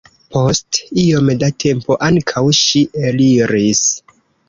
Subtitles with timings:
[0.37, 3.89] Post iom da tempo ankaŭ ŝi eliris.